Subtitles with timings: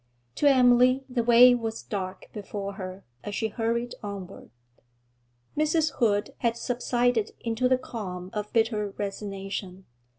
[0.33, 4.49] To Emily the way was dark before her as she hurried onward....
[5.55, 5.91] Mrs.
[5.99, 9.85] Hood had subsided into the calm of hitter resignation.